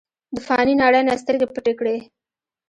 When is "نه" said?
1.07-1.13